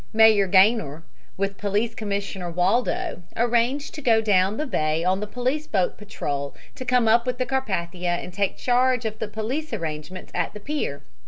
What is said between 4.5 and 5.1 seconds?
the bay